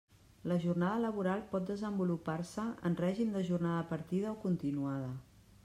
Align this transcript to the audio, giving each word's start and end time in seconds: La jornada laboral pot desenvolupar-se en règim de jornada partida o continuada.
La 0.51 0.55
jornada 0.61 1.01
laboral 1.01 1.43
pot 1.51 1.67
desenvolupar-se 1.67 2.65
en 2.91 2.97
règim 3.03 3.37
de 3.37 3.45
jornada 3.53 3.87
partida 3.95 4.33
o 4.33 4.37
continuada. 4.47 5.17